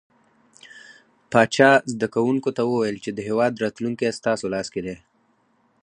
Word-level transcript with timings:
پاچا 1.31 1.71
زده 1.91 2.07
کوونکو 2.13 2.49
ته 2.57 2.61
وويل 2.65 2.97
چې 3.03 3.09
د 3.13 3.19
هيواد 3.27 3.53
راتلونکې 3.63 4.15
ستاسو 4.19 4.45
لاس 4.53 4.67
کې 4.73 4.81
ده. 4.87 4.95